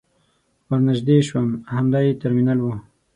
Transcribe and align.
ور 0.67 0.79
نژدې 0.87 1.17
شوم 1.27 1.49
همدا 1.75 1.99
يې 2.05 2.13
ترمینل 2.21 2.59
و. 2.61 2.67